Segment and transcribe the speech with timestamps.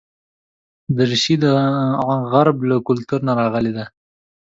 [0.97, 1.45] دریشي د
[2.31, 3.85] غرب له کلتور نه راغلې ده.